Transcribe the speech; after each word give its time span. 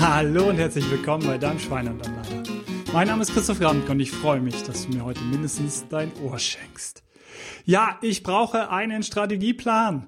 Hallo 0.00 0.48
und 0.48 0.58
herzlich 0.58 0.88
willkommen 0.90 1.26
bei 1.26 1.38
deinem 1.38 1.58
Schwein 1.58 1.88
und 1.88 2.06
Anleiter. 2.06 2.42
Mein 2.92 3.08
Name 3.08 3.22
ist 3.22 3.32
Christoph 3.32 3.60
Ramk 3.60 3.88
und 3.88 3.98
ich 4.00 4.12
freue 4.12 4.40
mich, 4.40 4.62
dass 4.62 4.86
du 4.86 4.92
mir 4.92 5.04
heute 5.04 5.20
mindestens 5.22 5.86
dein 5.88 6.12
Ohr 6.22 6.38
schenkst. 6.38 7.02
Ja, 7.64 7.98
ich 8.00 8.22
brauche 8.22 8.70
einen 8.70 9.02
Strategieplan. 9.02 10.06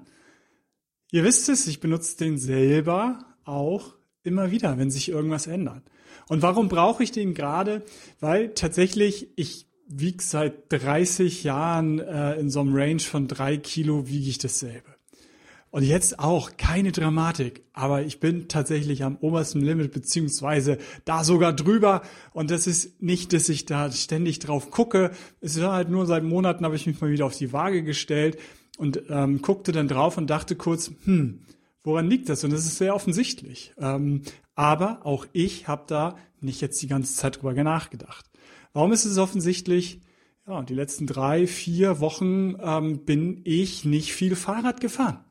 Ihr 1.11 1.23
wisst 1.25 1.49
es, 1.49 1.67
ich 1.67 1.81
benutze 1.81 2.17
den 2.17 2.37
selber 2.37 3.19
auch 3.43 3.95
immer 4.23 4.49
wieder, 4.51 4.77
wenn 4.77 4.91
sich 4.91 5.09
irgendwas 5.09 5.45
ändert. 5.47 5.83
Und 6.29 6.41
warum 6.41 6.69
brauche 6.69 7.03
ich 7.03 7.11
den 7.11 7.33
gerade? 7.33 7.83
Weil 8.19 8.53
tatsächlich 8.53 9.27
ich 9.35 9.67
wiege 9.87 10.23
seit 10.23 10.71
30 10.71 11.43
Jahren 11.43 11.99
äh, 11.99 12.35
in 12.35 12.49
so 12.49 12.61
einem 12.61 12.75
Range 12.75 12.99
von 12.99 13.27
drei 13.27 13.57
Kilo 13.57 14.07
wiege 14.07 14.29
ich 14.29 14.37
dasselbe. 14.37 14.94
Und 15.75 15.83
jetzt 15.83 16.19
auch 16.19 16.55
keine 16.55 16.93
Dramatik, 16.93 17.65
aber 17.73 18.03
ich 18.03 18.21
bin 18.21 18.47
tatsächlich 18.47 19.03
am 19.03 19.17
obersten 19.17 19.59
Limit 19.59 19.91
beziehungsweise 19.91 20.77
da 21.03 21.25
sogar 21.25 21.51
drüber. 21.51 22.01
Und 22.31 22.49
das 22.49 22.65
ist 22.65 23.01
nicht, 23.01 23.33
dass 23.33 23.49
ich 23.49 23.65
da 23.65 23.91
ständig 23.91 24.39
drauf 24.39 24.71
gucke. 24.71 25.11
Es 25.41 25.59
war 25.59 25.73
halt 25.73 25.89
nur 25.89 26.05
seit 26.05 26.23
Monaten 26.23 26.63
habe 26.63 26.77
ich 26.77 26.87
mich 26.87 27.01
mal 27.01 27.11
wieder 27.11 27.25
auf 27.25 27.35
die 27.35 27.51
Waage 27.51 27.83
gestellt 27.83 28.37
und 28.77 29.01
ähm, 29.09 29.41
guckte 29.41 29.73
dann 29.73 29.89
drauf 29.89 30.17
und 30.17 30.29
dachte 30.29 30.55
kurz, 30.55 30.91
hm, 31.03 31.41
woran 31.83 32.09
liegt 32.09 32.29
das? 32.29 32.45
Und 32.45 32.53
das 32.53 32.65
ist 32.65 32.77
sehr 32.77 32.95
offensichtlich. 32.95 33.73
Ähm, 33.77 34.21
aber 34.55 35.05
auch 35.05 35.25
ich 35.33 35.67
habe 35.67 35.83
da 35.87 36.15
nicht 36.39 36.61
jetzt 36.61 36.81
die 36.81 36.87
ganze 36.87 37.15
Zeit 37.15 37.41
drüber 37.41 37.53
nachgedacht. 37.53 38.25
Warum 38.71 38.93
ist 38.93 39.03
es 39.03 39.17
offensichtlich? 39.17 39.99
Ja, 40.47 40.63
die 40.63 40.73
letzten 40.73 41.05
drei, 41.05 41.47
vier 41.47 41.99
Wochen 41.99 42.55
ähm, 42.61 43.03
bin 43.03 43.41
ich 43.43 43.83
nicht 43.83 44.13
viel 44.13 44.37
Fahrrad 44.37 44.79
gefahren. 44.79 45.24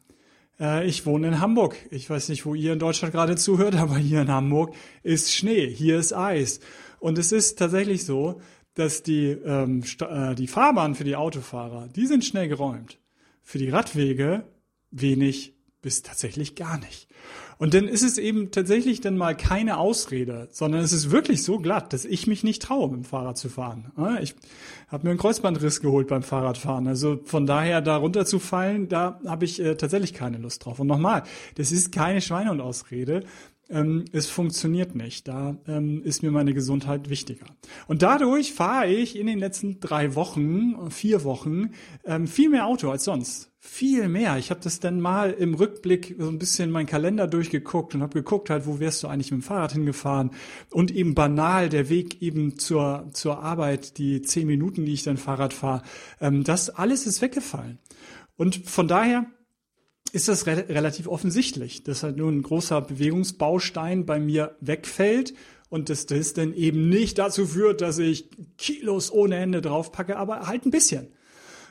Äh, 0.60 0.86
ich 0.86 1.06
wohne 1.06 1.28
in 1.28 1.40
Hamburg. 1.40 1.76
Ich 1.90 2.08
weiß 2.08 2.28
nicht, 2.28 2.46
wo 2.46 2.54
ihr 2.54 2.72
in 2.72 2.78
Deutschland 2.78 3.12
gerade 3.12 3.36
zuhört, 3.36 3.74
aber 3.76 3.96
hier 3.96 4.22
in 4.22 4.30
Hamburg 4.30 4.74
ist 5.02 5.32
Schnee, 5.32 5.68
hier 5.68 5.98
ist 5.98 6.12
Eis. 6.12 6.60
Und 6.98 7.18
es 7.18 7.32
ist 7.32 7.58
tatsächlich 7.58 8.04
so, 8.04 8.40
dass 8.74 9.02
die, 9.02 9.28
ähm, 9.28 9.84
äh, 10.00 10.34
die 10.34 10.46
Fahrbahnen 10.46 10.94
für 10.94 11.04
die 11.04 11.16
Autofahrer, 11.16 11.88
die 11.88 12.06
sind 12.06 12.24
schnell 12.24 12.48
geräumt. 12.48 12.98
Für 13.42 13.58
die 13.58 13.68
Radwege 13.68 14.44
wenig 14.90 15.54
bis 15.82 16.02
tatsächlich 16.02 16.54
gar 16.54 16.78
nicht. 16.78 17.08
Und 17.58 17.74
dann 17.74 17.86
ist 17.86 18.02
es 18.02 18.18
eben 18.18 18.50
tatsächlich 18.50 19.00
dann 19.00 19.16
mal 19.16 19.36
keine 19.36 19.78
Ausrede, 19.78 20.48
sondern 20.50 20.82
es 20.82 20.92
ist 20.92 21.10
wirklich 21.10 21.42
so 21.42 21.58
glatt, 21.58 21.92
dass 21.92 22.04
ich 22.04 22.26
mich 22.26 22.44
nicht 22.44 22.62
traue, 22.62 22.88
mit 22.88 22.96
dem 22.96 23.04
Fahrrad 23.04 23.38
zu 23.38 23.48
fahren. 23.48 23.92
Ich 24.20 24.34
habe 24.88 25.04
mir 25.04 25.10
einen 25.10 25.18
Kreuzbandriss 25.18 25.80
geholt 25.80 26.08
beim 26.08 26.22
Fahrradfahren. 26.22 26.86
Also 26.88 27.20
von 27.24 27.46
daher 27.46 27.80
da 27.80 27.96
runterzufallen, 27.96 28.88
da 28.88 29.20
habe 29.26 29.44
ich 29.44 29.60
äh, 29.60 29.76
tatsächlich 29.76 30.14
keine 30.14 30.38
Lust 30.38 30.64
drauf. 30.64 30.78
Und 30.80 30.86
nochmal, 30.86 31.22
das 31.56 31.72
ist 31.72 31.92
keine 31.92 32.20
Schweinehund-Ausrede. 32.20 33.24
Ähm, 33.70 34.04
es 34.12 34.28
funktioniert 34.28 34.94
nicht. 34.94 35.28
Da 35.28 35.56
ähm, 35.66 36.02
ist 36.02 36.22
mir 36.22 36.30
meine 36.30 36.54
Gesundheit 36.54 37.08
wichtiger. 37.08 37.46
Und 37.86 38.02
dadurch 38.02 38.52
fahre 38.52 38.88
ich 38.88 39.18
in 39.18 39.26
den 39.26 39.38
letzten 39.38 39.80
drei 39.80 40.14
Wochen, 40.14 40.90
vier 40.90 41.24
Wochen, 41.24 41.70
ähm, 42.04 42.26
viel 42.26 42.50
mehr 42.50 42.66
Auto 42.66 42.90
als 42.90 43.04
sonst 43.04 43.54
viel 43.66 44.08
mehr. 44.08 44.36
Ich 44.36 44.50
habe 44.50 44.60
das 44.62 44.78
dann 44.78 45.00
mal 45.00 45.30
im 45.30 45.54
Rückblick 45.54 46.16
so 46.18 46.28
ein 46.28 46.38
bisschen 46.38 46.70
meinen 46.70 46.84
Kalender 46.84 47.26
durchgeguckt 47.26 47.94
und 47.94 48.02
habe 48.02 48.12
geguckt 48.12 48.50
halt, 48.50 48.66
wo 48.66 48.78
wärst 48.78 49.02
du 49.02 49.08
eigentlich 49.08 49.30
mit 49.30 49.40
dem 49.40 49.42
Fahrrad 49.42 49.72
hingefahren 49.72 50.32
und 50.70 50.90
eben 50.90 51.14
banal 51.14 51.70
der 51.70 51.88
Weg 51.88 52.20
eben 52.20 52.58
zur 52.58 53.08
zur 53.14 53.42
Arbeit, 53.42 53.96
die 53.96 54.20
zehn 54.20 54.46
Minuten, 54.46 54.84
die 54.84 54.92
ich 54.92 55.02
dann 55.02 55.16
Fahrrad 55.16 55.54
fahre, 55.54 55.82
ähm, 56.20 56.44
das 56.44 56.68
alles 56.68 57.06
ist 57.06 57.22
weggefallen. 57.22 57.78
Und 58.36 58.56
von 58.68 58.86
daher 58.86 59.26
ist 60.14 60.28
das 60.28 60.46
re 60.46 60.68
relativ 60.68 61.08
offensichtlich, 61.08 61.82
dass 61.82 62.04
halt 62.04 62.16
nur 62.16 62.30
ein 62.30 62.42
großer 62.42 62.80
Bewegungsbaustein 62.80 64.06
bei 64.06 64.20
mir 64.20 64.56
wegfällt 64.60 65.34
und 65.68 65.90
dass 65.90 66.06
das 66.06 66.34
dann 66.34 66.54
eben 66.54 66.88
nicht 66.88 67.18
dazu 67.18 67.46
führt, 67.46 67.80
dass 67.80 67.98
ich 67.98 68.30
Kilos 68.56 69.12
ohne 69.12 69.36
Ende 69.36 69.60
draufpacke, 69.60 70.16
aber 70.16 70.46
halt 70.46 70.66
ein 70.66 70.70
bisschen. 70.70 71.08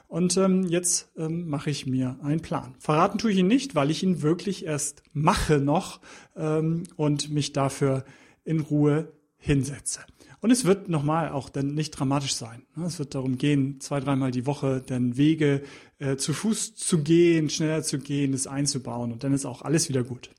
Und 0.07 0.35
ähm, 0.35 0.67
jetzt 0.67 1.09
ähm, 1.17 1.47
mache 1.47 1.69
ich 1.69 1.87
mir 1.87 2.19
einen 2.21 2.41
Plan. 2.41 2.75
Verraten 2.79 3.17
tue 3.17 3.31
ich 3.31 3.37
ihn 3.37 3.47
nicht, 3.47 3.75
weil 3.75 3.89
ich 3.89 4.03
ihn 4.03 4.21
wirklich 4.21 4.65
erst 4.65 5.03
mache 5.13 5.59
noch 5.59 6.01
ähm, 6.35 6.83
und 6.97 7.31
mich 7.31 7.53
dafür 7.53 8.03
in 8.43 8.59
Ruhe 8.59 9.13
hinsetze. 9.37 10.01
Und 10.43 10.51
es 10.51 10.65
wird 10.65 10.89
nochmal 10.89 11.29
auch 11.29 11.47
dann 11.47 11.73
nicht 11.73 11.91
dramatisch 11.91 12.35
sein. 12.35 12.63
Ne? 12.75 12.85
Es 12.85 12.99
wird 12.99 13.15
darum 13.15 13.37
gehen, 13.37 13.79
zwei, 13.79 14.01
dreimal 14.01 14.29
die 14.29 14.45
Woche 14.45 14.83
dann 14.85 15.15
Wege 15.15 15.63
äh, 15.99 16.17
zu 16.17 16.33
Fuß 16.33 16.75
zu 16.75 16.97
gehen, 16.97 17.49
schneller 17.49 17.81
zu 17.81 17.97
gehen, 17.97 18.33
es 18.33 18.45
einzubauen 18.45 19.13
und 19.13 19.23
dann 19.23 19.33
ist 19.33 19.45
auch 19.45 19.61
alles 19.61 19.87
wieder 19.87 20.03
gut. 20.03 20.31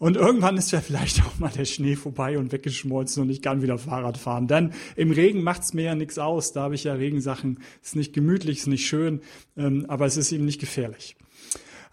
Und 0.00 0.16
irgendwann 0.16 0.56
ist 0.56 0.72
ja 0.72 0.80
vielleicht 0.80 1.24
auch 1.24 1.38
mal 1.38 1.52
der 1.52 1.66
Schnee 1.66 1.94
vorbei 1.94 2.36
und 2.36 2.50
weggeschmolzen 2.50 3.22
und 3.22 3.30
ich 3.30 3.40
kann 3.40 3.62
wieder 3.62 3.78
Fahrrad 3.78 4.18
fahren. 4.18 4.48
Denn 4.48 4.72
im 4.96 5.12
Regen 5.12 5.44
macht's 5.44 5.72
mir 5.72 5.84
ja 5.84 5.94
nichts 5.94 6.18
aus. 6.18 6.52
Da 6.52 6.62
habe 6.62 6.74
ich 6.74 6.82
ja 6.82 6.94
Regensachen. 6.94 7.60
Ist 7.80 7.94
nicht 7.94 8.12
gemütlich, 8.12 8.58
ist 8.58 8.66
nicht 8.66 8.88
schön, 8.88 9.20
ähm, 9.56 9.86
aber 9.86 10.06
es 10.06 10.16
ist 10.16 10.32
eben 10.32 10.46
nicht 10.46 10.60
gefährlich. 10.60 11.14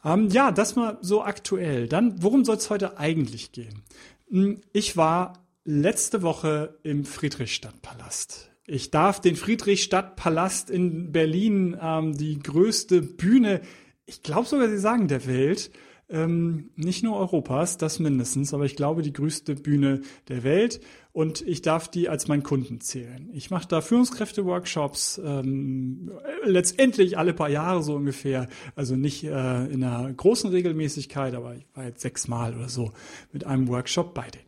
Ähm, 0.04 0.30
ja, 0.30 0.52
das 0.52 0.76
mal 0.76 0.98
so 1.02 1.22
aktuell. 1.22 1.88
Dann, 1.88 2.24
worum 2.24 2.44
soll 2.44 2.56
es 2.56 2.72
heute 2.72 2.98
eigentlich 2.98 3.52
gehen? 3.52 3.84
Hm, 4.32 4.62
ich 4.74 4.98
war 4.98 5.45
letzte 5.66 6.22
Woche 6.22 6.78
im 6.84 7.04
Friedrichstadtpalast. 7.04 8.52
Ich 8.68 8.92
darf 8.92 9.20
den 9.20 9.36
Friedrichstadtpalast 9.36 10.70
in 10.70 11.12
Berlin, 11.12 11.76
ähm, 11.82 12.18
die 12.18 12.40
größte 12.40 13.02
Bühne, 13.02 13.62
ich 14.06 14.24
glaube 14.24 14.48
sogar, 14.48 14.70
sie 14.70 14.78
sagen 14.78 15.08
der 15.08 15.28
Welt, 15.28 15.72
ähm, 16.08 16.70
nicht 16.76 17.04
nur 17.04 17.18
Europas, 17.18 17.78
das 17.78 17.98
mindestens, 17.98 18.54
aber 18.54 18.66
ich 18.66 18.76
glaube 18.76 19.02
die 19.02 19.14
größte 19.14 19.56
Bühne 19.56 20.02
der 20.28 20.44
Welt 20.44 20.80
und 21.14 21.42
ich 21.42 21.64
darf 21.64 21.88
die 21.88 22.10
als 22.10 22.28
meinen 22.28 22.44
Kunden 22.44 22.80
zählen. 22.80 23.30
Ich 23.34 23.50
mache 23.50 23.68
da 23.68 23.82
Führungskräfte-Workshops, 23.82 25.20
ähm, 25.24 26.12
letztendlich 26.44 27.18
alle 27.18 27.34
paar 27.34 27.50
Jahre 27.50 27.82
so 27.82 27.96
ungefähr, 27.96 28.48
also 28.76 28.96
nicht 28.96 29.24
äh, 29.24 29.66
in 29.66 29.84
einer 29.84 30.14
großen 30.14 30.52
Regelmäßigkeit, 30.52 31.34
aber 31.34 31.56
ich 31.56 31.66
war 31.74 31.86
jetzt 31.86 32.02
sechsmal 32.02 32.56
oder 32.56 32.70
so 32.70 32.92
mit 33.32 33.46
einem 33.48 33.68
Workshop 33.68 34.14
bei 34.14 34.28
denen. 34.30 34.46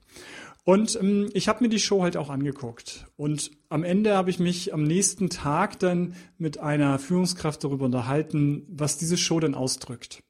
Und 0.67 0.99
ähm, 1.01 1.29
ich 1.31 1.47
habe 1.47 1.63
mir 1.63 1.69
die 1.69 1.79
Show 1.79 2.03
halt 2.03 2.17
auch 2.17 2.29
angeguckt. 2.29 3.07
Und 3.15 3.51
am 3.69 3.85
Ende 3.85 4.17
habe 4.17 4.29
ich 4.29 4.37
mich 4.37 4.73
am 4.73 4.83
nächsten 4.83 5.29
Tag 5.29 5.79
dann 5.79 6.13
mit 6.37 6.57
einer 6.57 6.99
Führungskraft 6.99 7.63
darüber 7.63 7.85
unterhalten, 7.85 8.65
was 8.67 8.97
diese 8.97 9.15
Show 9.15 9.39
denn 9.39 9.55
ausdrückt. 9.55 10.23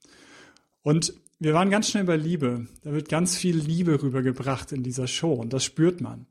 Und 0.84 1.16
wir 1.40 1.56
waren 1.56 1.72
ganz 1.72 1.90
schnell 1.90 2.04
bei 2.04 2.18
Liebe. 2.18 2.68
Da 2.84 2.94
wird 2.94 3.10
ganz 3.10 3.36
viel 3.36 3.58
Liebe 3.58 4.00
rübergebracht 4.00 4.72
in 4.74 4.84
dieser 4.84 5.08
Show 5.08 5.34
und 5.34 5.54
das 5.54 5.64
spürt 5.64 6.02
man. 6.02 6.28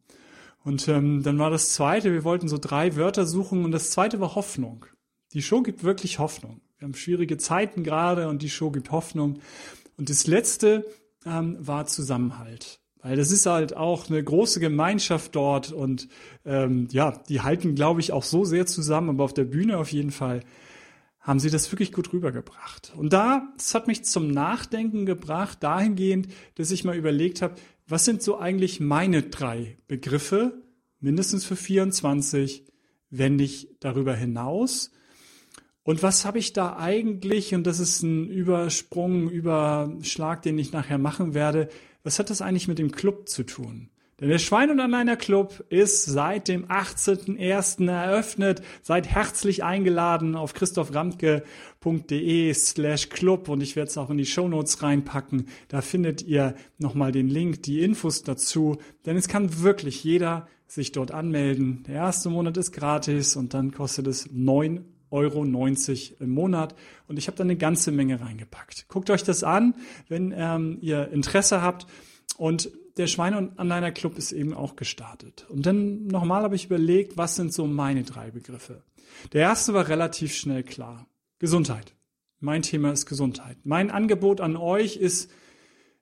Und 0.62 0.86
ähm, 0.86 1.24
dann 1.24 1.40
war 1.40 1.50
das 1.50 1.74
zweite, 1.74 2.12
wir 2.12 2.22
wollten 2.22 2.46
so 2.46 2.58
drei 2.58 2.94
Wörter 2.94 3.26
suchen 3.26 3.64
und 3.64 3.72
das 3.72 3.90
zweite 3.90 4.20
war 4.20 4.36
Hoffnung. 4.36 4.86
Die 5.32 5.42
Show 5.42 5.62
gibt 5.62 5.82
wirklich 5.82 6.20
Hoffnung. 6.20 6.60
Wir 6.78 6.86
haben 6.86 6.94
schwierige 6.94 7.38
Zeiten 7.38 7.82
gerade 7.82 8.28
und 8.28 8.42
die 8.42 8.50
Show 8.50 8.70
gibt 8.70 8.92
Hoffnung. 8.92 9.40
Und 9.96 10.10
das 10.10 10.28
letzte 10.28 10.86
ähm, 11.24 11.56
war 11.58 11.86
Zusammenhalt. 11.86 12.78
Weil 13.06 13.14
das 13.14 13.30
ist 13.30 13.46
halt 13.46 13.76
auch 13.76 14.10
eine 14.10 14.20
große 14.20 14.58
Gemeinschaft 14.58 15.36
dort 15.36 15.70
und 15.70 16.08
ähm, 16.44 16.88
ja, 16.90 17.12
die 17.28 17.40
halten, 17.40 17.76
glaube 17.76 18.00
ich, 18.00 18.10
auch 18.10 18.24
so 18.24 18.44
sehr 18.44 18.66
zusammen, 18.66 19.10
aber 19.10 19.22
auf 19.22 19.32
der 19.32 19.44
Bühne 19.44 19.78
auf 19.78 19.92
jeden 19.92 20.10
Fall 20.10 20.40
haben 21.20 21.38
sie 21.38 21.48
das 21.48 21.70
wirklich 21.70 21.92
gut 21.92 22.12
rübergebracht. 22.12 22.92
Und 22.96 23.12
da, 23.12 23.46
das 23.58 23.76
hat 23.76 23.86
mich 23.86 24.04
zum 24.04 24.32
Nachdenken 24.32 25.06
gebracht, 25.06 25.62
dahingehend, 25.62 26.26
dass 26.56 26.72
ich 26.72 26.82
mal 26.82 26.96
überlegt 26.96 27.42
habe, 27.42 27.54
was 27.86 28.04
sind 28.04 28.24
so 28.24 28.38
eigentlich 28.38 28.80
meine 28.80 29.22
drei 29.22 29.78
Begriffe, 29.86 30.60
mindestens 30.98 31.44
für 31.44 31.54
24, 31.54 32.64
wenn 33.10 33.36
nicht 33.36 33.68
darüber 33.78 34.16
hinaus? 34.16 34.90
Und 35.84 36.02
was 36.02 36.24
habe 36.24 36.40
ich 36.40 36.54
da 36.54 36.76
eigentlich, 36.76 37.54
und 37.54 37.68
das 37.68 37.78
ist 37.78 38.02
ein 38.02 38.28
Übersprung, 38.28 39.30
Überschlag, 39.30 40.42
den 40.42 40.58
ich 40.58 40.72
nachher 40.72 40.98
machen 40.98 41.34
werde, 41.34 41.68
was 42.06 42.18
hat 42.18 42.30
das 42.30 42.40
eigentlich 42.40 42.68
mit 42.68 42.78
dem 42.78 42.92
Club 42.92 43.28
zu 43.28 43.42
tun? 43.42 43.90
Denn 44.20 44.30
der 44.30 44.38
Schwein 44.38 44.70
und 44.70 44.80
Alleiner 44.80 45.16
Club 45.16 45.66
ist 45.68 46.06
seit 46.06 46.48
dem 46.48 46.66
18.01. 46.68 47.90
eröffnet. 47.90 48.62
Seid 48.80 49.08
herzlich 49.08 49.62
eingeladen 49.62 50.36
auf 50.36 50.54
christophramke.de 50.54 52.54
slash 52.54 53.10
club 53.10 53.50
und 53.50 53.60
ich 53.60 53.76
werde 53.76 53.90
es 53.90 53.98
auch 53.98 54.08
in 54.08 54.16
die 54.16 54.24
Shownotes 54.24 54.82
reinpacken. 54.82 55.48
Da 55.68 55.82
findet 55.82 56.22
ihr 56.22 56.54
nochmal 56.78 57.12
den 57.12 57.28
Link, 57.28 57.62
die 57.64 57.82
Infos 57.82 58.22
dazu. 58.22 58.78
Denn 59.04 59.18
es 59.18 59.28
kann 59.28 59.60
wirklich 59.60 60.02
jeder 60.02 60.48
sich 60.66 60.92
dort 60.92 61.10
anmelden. 61.10 61.84
Der 61.86 61.96
erste 61.96 62.30
Monat 62.30 62.56
ist 62.56 62.72
gratis 62.72 63.36
und 63.36 63.52
dann 63.52 63.72
kostet 63.72 64.06
es 64.06 64.30
9,90 64.30 64.80
Euro 65.10 65.44
im 65.44 66.30
Monat. 66.30 66.74
Und 67.06 67.18
ich 67.18 67.26
habe 67.26 67.36
da 67.36 67.44
eine 67.44 67.56
ganze 67.56 67.92
Menge 67.92 68.20
reingepackt. 68.20 68.88
Guckt 68.88 69.10
euch 69.10 69.22
das 69.22 69.44
an, 69.44 69.74
wenn 70.08 70.34
ähm, 70.36 70.78
ihr 70.80 71.08
Interesse 71.08 71.62
habt. 71.62 71.86
Und 72.36 72.70
der 72.96 73.06
Schweine- 73.06 73.38
und 73.38 73.58
Anleiner 73.58 73.92
Club 73.92 74.16
ist 74.18 74.32
eben 74.32 74.54
auch 74.54 74.76
gestartet. 74.76 75.46
Und 75.48 75.66
dann 75.66 76.06
nochmal 76.06 76.42
habe 76.42 76.56
ich 76.56 76.66
überlegt, 76.66 77.16
was 77.16 77.36
sind 77.36 77.52
so 77.52 77.66
meine 77.66 78.04
drei 78.04 78.30
Begriffe. 78.30 78.82
Der 79.32 79.42
erste 79.42 79.74
war 79.74 79.88
relativ 79.88 80.34
schnell 80.34 80.62
klar. 80.62 81.06
Gesundheit. 81.38 81.94
Mein 82.40 82.62
Thema 82.62 82.92
ist 82.92 83.06
Gesundheit. 83.06 83.58
Mein 83.64 83.90
Angebot 83.90 84.40
an 84.40 84.56
euch 84.56 84.96
ist 84.96 85.30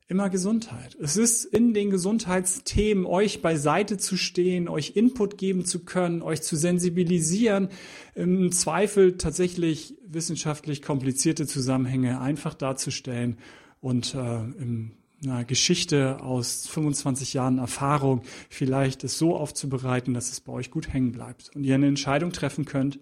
immer 0.06 0.28
Gesundheit. 0.28 0.96
Es 1.00 1.16
ist 1.16 1.44
in 1.44 1.72
den 1.72 1.90
Gesundheitsthemen, 1.90 3.06
euch 3.06 3.40
beiseite 3.40 3.96
zu 3.96 4.16
stehen, 4.16 4.68
euch 4.68 4.96
Input 4.96 5.38
geben 5.38 5.64
zu 5.64 5.84
können, 5.84 6.20
euch 6.20 6.42
zu 6.42 6.56
sensibilisieren, 6.56 7.68
im 8.14 8.52
Zweifel 8.52 9.16
tatsächlich 9.16 9.94
wissenschaftlich 10.06 10.82
komplizierte 10.82 11.46
Zusammenhänge 11.46 12.20
einfach 12.20 12.54
darzustellen 12.54 13.38
und 13.80 14.14
äh, 14.14 14.18
in 14.18 14.92
einer 15.24 15.44
Geschichte 15.44 16.20
aus 16.20 16.66
25 16.66 17.32
Jahren 17.32 17.58
Erfahrung 17.58 18.22
vielleicht 18.50 19.04
es 19.04 19.16
so 19.16 19.36
aufzubereiten, 19.36 20.12
dass 20.12 20.30
es 20.30 20.40
bei 20.40 20.52
euch 20.52 20.70
gut 20.70 20.92
hängen 20.92 21.12
bleibt 21.12 21.50
und 21.54 21.64
ihr 21.64 21.74
eine 21.74 21.88
Entscheidung 21.88 22.32
treffen 22.32 22.66
könnt, 22.66 22.98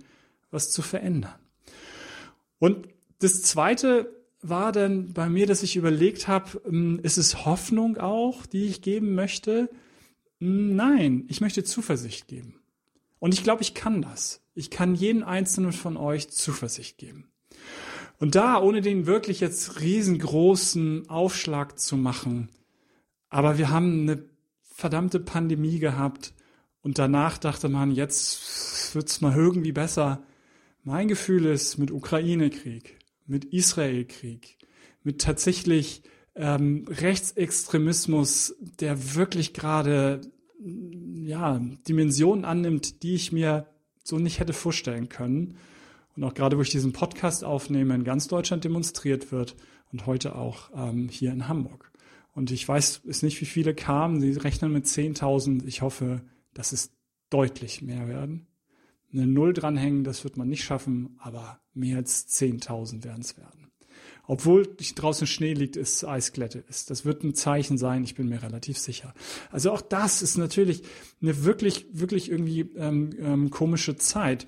was 0.53 0.71
zu 0.71 0.83
verändern. 0.83 1.35
Und 2.61 2.87
das 3.19 3.43
Zweite, 3.43 4.22
war 4.43 4.73
denn 4.73 5.13
bei 5.13 5.29
mir, 5.29 5.47
dass 5.47 5.63
ich 5.63 5.77
überlegt 5.77 6.29
habe, 6.29 6.61
ähm, 6.67 7.01
ist 7.03 7.17
es 7.17 7.47
Hoffnung 7.47 7.97
auch, 7.97 8.45
die 8.45 8.65
ich 8.67 8.83
geben 8.83 9.15
möchte? 9.15 9.71
Nein, 10.41 11.25
ich 11.29 11.41
möchte 11.41 11.65
Zuversicht 11.65 12.27
geben. 12.27 12.61
Und 13.21 13.33
ich 13.35 13.45
glaube, 13.45 13.63
ich 13.63 13.75
kann 13.75 14.03
das. 14.03 14.43
Ich 14.55 14.71
kann 14.71 14.97
jeden 14.97 15.23
einzelnen 15.23 15.73
von 15.73 15.97
euch 15.97 16.31
Zuversicht 16.31 16.99
geben. 16.99 17.31
Und 18.19 18.35
da, 18.35 18.61
ohne 18.61 18.81
den 18.81 19.07
wirklich 19.07 19.41
jetzt 19.41 19.81
riesengroßen 19.81 21.09
Aufschlag 21.09 21.79
zu 21.79 21.97
machen, 21.97 22.49
aber 23.29 23.59
wir 23.59 23.71
haben 23.71 24.03
eine 24.03 24.25
verdammte 24.63 25.21
Pandemie 25.21 25.79
gehabt 25.79 26.35
und 26.83 26.99
danach 26.99 27.39
dachte 27.39 27.69
man, 27.69 27.93
jetzt 27.93 28.95
wird's 28.95 29.21
mal 29.21 29.37
irgendwie 29.37 29.73
besser. 29.73 30.23
Mein 30.83 31.09
Gefühl 31.09 31.47
ist 31.47 31.79
mit 31.79 31.91
Ukraine-Krieg, 31.91 32.99
mit 33.27 33.45
Israelkrieg, 33.47 34.59
mit 35.03 35.21
tatsächlich 35.21 36.03
ähm, 36.35 36.87
Rechtsextremismus, 36.89 38.55
der 38.81 39.15
wirklich 39.15 39.53
gerade 39.53 40.21
ja, 40.59 41.61
Dimensionen 41.89 42.45
annimmt, 42.45 43.03
die 43.03 43.15
ich 43.15 43.33
mir 43.33 43.67
so 44.05 44.19
nicht 44.19 44.41
hätte 44.41 44.53
vorstellen 44.53 45.09
können. 45.09 45.57
Und 46.17 46.25
auch 46.25 46.35
gerade, 46.35 46.57
wo 46.57 46.63
ich 46.63 46.71
diesen 46.71 46.93
Podcast 46.93 47.45
aufnehme, 47.45 47.95
in 47.95 48.05
ganz 48.05 48.29
Deutschland 48.29 48.65
demonstriert 48.65 49.33
wird 49.33 49.57
und 49.93 50.07
heute 50.07 50.37
auch 50.37 50.71
ähm, 50.75 51.09
hier 51.09 51.33
in 51.33 51.49
Hamburg. 51.49 51.91
Und 52.35 52.51
ich 52.51 52.67
weiß 52.67 53.03
es 53.07 53.23
nicht, 53.23 53.41
wie 53.41 53.47
viele 53.47 53.75
kamen. 53.75 54.21
Sie 54.21 54.33
rechnen 54.33 54.73
mit 54.73 54.87
10.000. 54.87 55.67
Ich 55.67 55.83
hoffe, 55.83 56.23
dass 56.55 56.73
es 56.73 56.93
deutlich 57.31 57.83
mehr 57.83 58.09
werden 58.09 58.47
eine 59.13 59.27
Null 59.27 59.53
dranhängen, 59.53 60.05
das 60.05 60.25
wird 60.25 60.37
man 60.37 60.49
nicht 60.49 60.65
schaffen, 60.65 61.17
aber 61.19 61.61
mehr 61.75 61.99
als 61.99 62.29
10.000 62.29 63.05
werden 63.05 63.21
es 63.21 63.37
werden. 63.37 63.71
Obwohl 64.27 64.69
draußen 64.95 65.27
Schnee 65.27 65.53
liegt, 65.53 65.77
ist 65.77 66.05
Eisglätte 66.05 66.61
ist. 66.61 66.91
Das 66.91 67.05
wird 67.05 67.25
ein 67.25 67.35
Zeichen 67.35 67.77
sein, 67.77 68.05
ich 68.05 68.15
bin 68.15 68.29
mir 68.29 68.43
relativ 68.43 68.79
sicher. 68.79 69.15
Also 69.51 69.73
auch 69.73 69.83
das 69.83 70.23
ist 70.23 70.39
natürlich 70.39 70.83
eine 71.21 71.45
wirklich, 71.45 71.87
wirklich 71.93 72.31
irgendwie 72.31 72.61
ähm, 72.77 73.11
ähm, 73.19 73.51
komische 73.51 73.97
Zeit. 73.97 74.47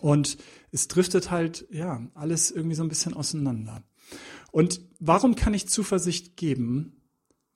Und 0.00 0.36
es 0.70 0.88
driftet 0.88 1.30
halt, 1.30 1.66
ja, 1.70 2.06
alles 2.14 2.50
irgendwie 2.50 2.74
so 2.74 2.82
ein 2.82 2.88
bisschen 2.88 3.14
auseinander. 3.14 3.82
Und 4.52 4.80
warum 5.00 5.34
kann 5.34 5.54
ich 5.54 5.68
Zuversicht 5.68 6.36
geben? 6.36 7.00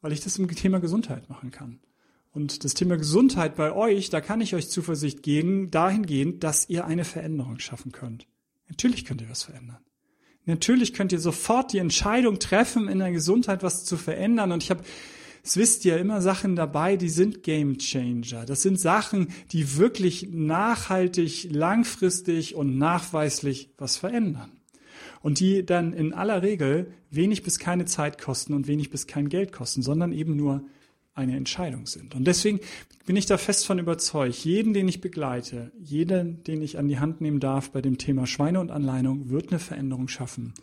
Weil 0.00 0.12
ich 0.12 0.20
das 0.20 0.38
im 0.38 0.48
Thema 0.48 0.80
Gesundheit 0.80 1.28
machen 1.28 1.50
kann. 1.50 1.80
Und 2.32 2.64
das 2.64 2.74
Thema 2.74 2.96
Gesundheit 2.96 3.56
bei 3.56 3.72
euch, 3.72 4.10
da 4.10 4.20
kann 4.20 4.40
ich 4.40 4.54
euch 4.54 4.68
Zuversicht 4.68 5.22
geben, 5.22 5.70
dahingehend, 5.70 6.44
dass 6.44 6.68
ihr 6.68 6.84
eine 6.84 7.04
Veränderung 7.04 7.58
schaffen 7.58 7.92
könnt. 7.92 8.26
Natürlich 8.68 9.04
könnt 9.04 9.22
ihr 9.22 9.30
was 9.30 9.44
verändern. 9.44 9.78
Natürlich 10.44 10.94
könnt 10.94 11.12
ihr 11.12 11.18
sofort 11.18 11.72
die 11.72 11.78
Entscheidung 11.78 12.38
treffen, 12.38 12.88
in 12.88 13.00
der 13.00 13.12
Gesundheit 13.12 13.62
was 13.62 13.84
zu 13.84 13.96
verändern. 13.96 14.52
Und 14.52 14.62
ich 14.62 14.70
habe, 14.70 14.82
es 15.42 15.56
wisst 15.56 15.84
ihr, 15.84 15.98
immer 15.98 16.22
Sachen 16.22 16.56
dabei, 16.56 16.96
die 16.96 17.10
sind 17.10 17.42
Game 17.42 17.78
Changer. 17.78 18.46
Das 18.46 18.62
sind 18.62 18.80
Sachen, 18.80 19.28
die 19.52 19.76
wirklich 19.76 20.28
nachhaltig, 20.30 21.48
langfristig 21.50 22.54
und 22.54 22.78
nachweislich 22.78 23.70
was 23.76 23.98
verändern. 23.98 24.52
Und 25.20 25.40
die 25.40 25.66
dann 25.66 25.92
in 25.92 26.14
aller 26.14 26.42
Regel 26.42 26.92
wenig 27.10 27.42
bis 27.42 27.58
keine 27.58 27.84
Zeit 27.84 28.18
kosten 28.18 28.54
und 28.54 28.68
wenig 28.68 28.88
bis 28.88 29.06
kein 29.06 29.28
Geld 29.28 29.52
kosten, 29.52 29.82
sondern 29.82 30.12
eben 30.12 30.36
nur 30.36 30.64
eine 31.18 31.36
Entscheidung 31.36 31.86
sind. 31.86 32.14
Und 32.14 32.24
deswegen 32.24 32.60
bin 33.04 33.16
ich 33.16 33.26
da 33.26 33.36
fest 33.36 33.66
von 33.66 33.78
überzeugt, 33.78 34.36
jeden, 34.36 34.72
den 34.72 34.88
ich 34.88 35.00
begleite, 35.00 35.72
jeden, 35.78 36.42
den 36.44 36.62
ich 36.62 36.78
an 36.78 36.88
die 36.88 36.98
Hand 36.98 37.20
nehmen 37.20 37.40
darf 37.40 37.70
bei 37.70 37.82
dem 37.82 37.98
Thema 37.98 38.26
Schweine 38.26 38.60
und 38.60 38.70
Anleihung, 38.70 39.28
wird 39.30 39.50
eine 39.50 39.58
Veränderung 39.58 40.08
schaffen. 40.08 40.54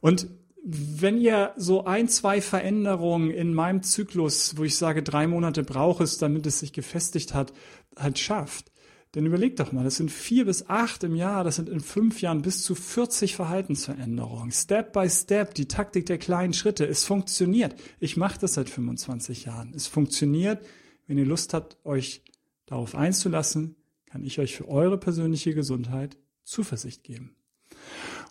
Und 0.00 0.28
wenn 0.68 1.18
ihr 1.18 1.52
so 1.56 1.84
ein, 1.84 2.08
zwei 2.08 2.40
Veränderungen 2.40 3.30
in 3.30 3.54
meinem 3.54 3.82
Zyklus, 3.82 4.56
wo 4.56 4.64
ich 4.64 4.76
sage, 4.76 5.02
drei 5.02 5.28
Monate 5.28 5.62
braucht 5.62 6.00
es, 6.00 6.18
damit 6.18 6.44
es 6.46 6.58
sich 6.58 6.72
gefestigt 6.72 7.34
hat, 7.34 7.52
halt 7.96 8.18
schafft, 8.18 8.72
denn 9.16 9.24
überleg 9.24 9.56
doch 9.56 9.72
mal, 9.72 9.82
das 9.82 9.96
sind 9.96 10.10
vier 10.10 10.44
bis 10.44 10.68
acht 10.68 11.02
im 11.02 11.14
Jahr, 11.14 11.42
das 11.42 11.56
sind 11.56 11.70
in 11.70 11.80
fünf 11.80 12.20
Jahren 12.20 12.42
bis 12.42 12.62
zu 12.62 12.74
40 12.74 13.34
Verhaltensveränderungen. 13.34 14.52
Step 14.52 14.92
by 14.92 15.08
Step, 15.08 15.54
die 15.54 15.66
Taktik 15.66 16.04
der 16.04 16.18
kleinen 16.18 16.52
Schritte. 16.52 16.86
Es 16.86 17.04
funktioniert. 17.04 17.74
Ich 17.98 18.18
mache 18.18 18.38
das 18.38 18.52
seit 18.52 18.68
25 18.68 19.46
Jahren. 19.46 19.72
Es 19.74 19.86
funktioniert. 19.86 20.62
Wenn 21.06 21.16
ihr 21.16 21.24
Lust 21.24 21.54
habt, 21.54 21.78
euch 21.82 22.24
darauf 22.66 22.94
einzulassen, 22.94 23.76
kann 24.04 24.22
ich 24.22 24.38
euch 24.38 24.54
für 24.54 24.68
eure 24.68 24.98
persönliche 24.98 25.54
Gesundheit 25.54 26.18
Zuversicht 26.44 27.02
geben. 27.02 27.35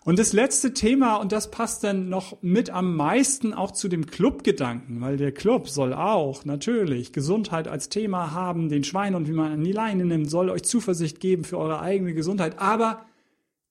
Und 0.06 0.20
das 0.20 0.32
letzte 0.32 0.72
Thema, 0.72 1.16
und 1.16 1.32
das 1.32 1.50
passt 1.50 1.82
dann 1.82 2.08
noch 2.08 2.40
mit 2.40 2.70
am 2.70 2.94
meisten 2.94 3.52
auch 3.52 3.72
zu 3.72 3.88
dem 3.88 4.06
Clubgedanken, 4.06 5.00
weil 5.00 5.16
der 5.16 5.32
Club 5.32 5.68
soll 5.68 5.92
auch 5.92 6.44
natürlich 6.44 7.12
Gesundheit 7.12 7.66
als 7.66 7.88
Thema 7.88 8.30
haben, 8.30 8.68
den 8.68 8.84
Schwein 8.84 9.16
und 9.16 9.26
wie 9.26 9.32
man 9.32 9.50
an 9.50 9.64
die 9.64 9.72
Leine 9.72 10.04
nimmt, 10.04 10.30
soll 10.30 10.48
euch 10.48 10.62
Zuversicht 10.62 11.18
geben 11.18 11.42
für 11.42 11.58
eure 11.58 11.80
eigene 11.80 12.14
Gesundheit, 12.14 12.60
aber 12.60 13.04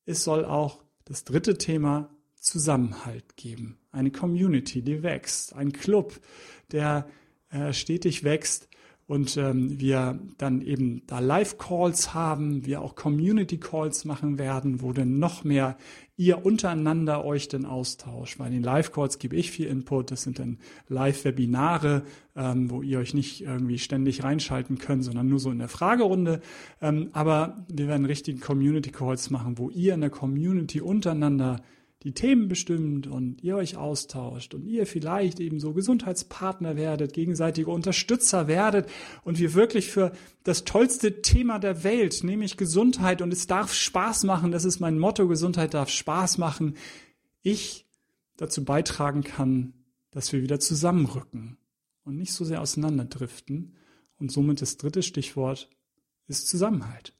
es 0.06 0.26
soll 0.26 0.44
auch 0.44 0.84
das 1.06 1.24
dritte 1.24 1.58
Thema 1.58 2.10
Zusammenhalt 2.36 3.38
geben. 3.38 3.78
Eine 3.94 4.12
Community, 4.12 4.82
die 4.82 5.04
wächst, 5.04 5.56
ein 5.56 5.72
Club, 5.72 6.20
der 6.74 7.08
äh, 7.50 7.72
stetig 7.72 8.26
wächst 8.26 8.68
und 9.08 9.38
ähm, 9.38 9.80
wir 9.80 10.20
dann 10.38 10.62
eben 10.62 11.04
da 11.06 11.20
Live-Calls 11.20 12.14
haben, 12.16 12.66
wir 12.66 12.82
auch 12.82 12.96
Community-Calls 12.96 14.06
machen 14.06 14.40
werden, 14.40 14.82
wo 14.82 14.94
dann 14.94 15.20
noch 15.20 15.44
mehr 15.44 15.78
ihr 16.18 16.46
untereinander 16.46 17.24
euch 17.24 17.48
dann 17.48 17.66
austauscht. 17.66 18.40
Bei 18.40 18.50
den 18.50 18.64
Live-Calls 18.64 19.20
gebe 19.20 19.36
ich 19.36 19.52
viel 19.52 19.68
Input, 19.68 20.10
das 20.10 20.24
sind 20.24 20.40
dann 20.40 20.58
Live-Webinare, 20.88 22.04
ähm, 22.36 22.72
wo 22.72 22.82
ihr 22.82 23.00
euch 23.00 23.14
nicht 23.14 23.42
irgendwie 23.42 23.78
ständig 23.78 24.24
reinschalten 24.24 24.80
könnt, 24.80 25.04
sondern 25.04 25.28
nur 25.28 25.40
so 25.40 25.52
in 25.52 25.60
der 25.60 25.70
Fragerunde. 25.70 26.42
Ähm, 26.82 27.10
aber 27.14 27.66
wir 27.72 27.88
werden 27.88 28.06
richtigen 28.06 28.40
Community-Calls 28.40 29.30
machen, 29.30 29.60
wo 29.60 29.70
ihr 29.70 29.94
in 29.94 30.02
der 30.02 30.10
Community 30.10 30.82
untereinander 30.82 31.62
die 32.06 32.14
Themen 32.14 32.48
bestimmt 32.48 33.08
und 33.08 33.44
ihr 33.44 33.58
euch 33.58 33.78
austauscht 33.78 34.54
und 34.54 34.66
ihr 34.68 34.86
vielleicht 34.86 35.40
eben 35.40 35.60
so 35.60 35.74
Gesundheitspartner 35.74 36.76
werdet, 36.78 37.14
gegenseitige 37.14 37.72
Unterstützer 37.72 38.48
werdet 38.48 38.88
und 39.24 39.40
wir 39.40 39.56
wirklich 39.56 39.90
für 39.90 40.12
das 40.44 40.64
tollste 40.64 41.24
Thema 41.24 41.58
der 41.58 41.84
Welt, 41.84 42.24
nämlich 42.24 42.58
Gesundheit 42.58 43.24
und 43.24 43.34
es 43.34 43.48
darf 43.48 43.74
Spaß 43.74 44.24
machen, 44.24 44.52
das 44.52 44.66
ist 44.66 44.80
mein 44.80 45.00
Motto, 45.00 45.28
Gesundheit 45.28 45.74
darf 45.74 45.90
Spaß 45.90 46.38
machen, 46.38 46.76
ich 47.42 47.88
dazu 48.38 48.64
beitragen 48.64 49.24
kann, 49.24 49.74
dass 50.12 50.32
wir 50.32 50.44
wieder 50.44 50.60
zusammenrücken 50.60 51.58
und 52.04 52.18
nicht 52.18 52.34
so 52.34 52.46
sehr 52.46 52.62
auseinanderdriften. 52.62 53.76
Und 54.18 54.32
somit 54.32 54.62
das 54.62 54.78
dritte 54.78 55.04
Stichwort 55.04 55.70
ist 56.28 56.48
Zusammenhalt. 56.48 57.14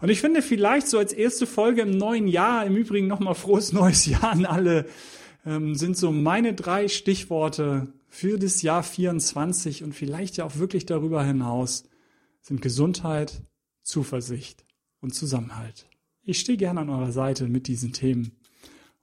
Und 0.00 0.08
ich 0.08 0.20
finde 0.20 0.42
vielleicht 0.42 0.88
so 0.88 0.98
als 0.98 1.12
erste 1.12 1.46
Folge 1.46 1.82
im 1.82 1.96
neuen 1.96 2.26
Jahr, 2.26 2.66
im 2.66 2.76
Übrigen 2.76 3.06
nochmal 3.06 3.34
frohes 3.34 3.72
neues 3.72 4.06
Jahr 4.06 4.30
an 4.30 4.44
alle, 4.44 4.86
ähm, 5.46 5.74
sind 5.74 5.96
so 5.96 6.12
meine 6.12 6.54
drei 6.54 6.88
Stichworte 6.88 7.92
für 8.08 8.38
das 8.38 8.62
Jahr 8.62 8.82
24 8.82 9.82
und 9.84 9.94
vielleicht 9.94 10.36
ja 10.36 10.44
auch 10.44 10.56
wirklich 10.56 10.86
darüber 10.86 11.24
hinaus 11.24 11.84
sind 12.40 12.60
Gesundheit, 12.60 13.42
Zuversicht 13.82 14.64
und 15.00 15.14
Zusammenhalt. 15.14 15.88
Ich 16.24 16.40
stehe 16.40 16.58
gerne 16.58 16.80
an 16.80 16.90
eurer 16.90 17.12
Seite 17.12 17.48
mit 17.48 17.66
diesen 17.68 17.92
Themen. 17.92 18.38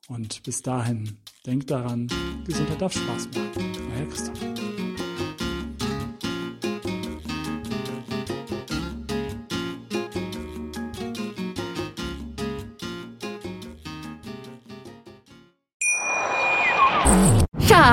Und 0.08 0.44
bis 0.44 0.62
dahin, 0.62 1.18
denkt 1.46 1.70
daran, 1.70 2.08
Gesundheit 2.46 2.82
darf 2.82 2.94
Spaß 2.94 3.30
machen. 3.34 3.72
Euer 3.96 4.06
Christoph. 4.08 4.69